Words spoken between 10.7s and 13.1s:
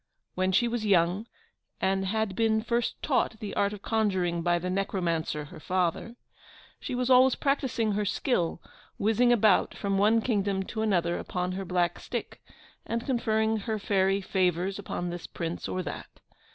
another upon her black stick, and